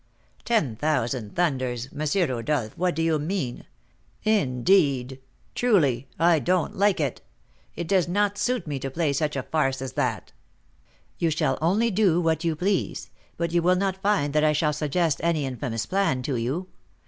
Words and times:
"Ten 0.45 0.75
thousand 0.77 1.35
thunders! 1.35 1.87
M. 1.95 2.27
Rodolph, 2.27 2.75
what 2.75 2.95
do 2.95 3.03
you 3.03 3.19
mean? 3.19 3.67
Indeed 4.23 5.21
truly 5.53 6.07
I 6.17 6.39
don't 6.39 6.75
like 6.75 6.99
it; 6.99 7.21
it 7.75 7.87
does 7.87 8.07
not 8.07 8.35
suit 8.35 8.65
me 8.65 8.79
to 8.79 8.89
play 8.89 9.13
such 9.13 9.35
a 9.35 9.43
farce 9.43 9.79
as 9.79 9.93
that." 9.93 10.31
"You 11.19 11.29
shall 11.29 11.59
only 11.61 11.91
do 11.91 12.19
what 12.19 12.43
you 12.43 12.55
please; 12.55 13.11
but 13.37 13.51
you 13.51 13.61
will 13.61 13.75
not 13.75 14.01
find 14.01 14.33
that 14.33 14.43
I 14.43 14.53
shall 14.53 14.73
suggest 14.73 15.21
any 15.23 15.45
infamous 15.45 15.85
plan 15.85 16.23
to 16.23 16.35
you. 16.35 16.69